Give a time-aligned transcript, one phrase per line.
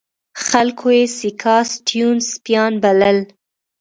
[0.47, 3.17] خلکو یې سیاکا سټیونز سپیان بلل.